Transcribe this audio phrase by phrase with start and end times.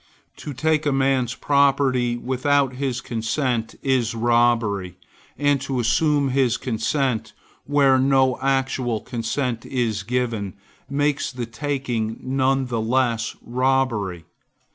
[0.37, 4.97] To take a man's property without his consent is robbery;
[5.37, 7.33] and to assume his consent,
[7.67, 10.55] where no actual consent is given,
[10.89, 14.25] makes the taking none the less robbery.